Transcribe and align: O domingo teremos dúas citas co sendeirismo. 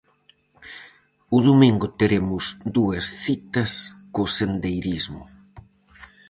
O 1.35 1.37
domingo 1.49 1.87
teremos 1.99 2.43
dúas 2.77 3.05
citas 3.23 3.71
co 4.13 4.23
sendeirismo. 4.37 5.23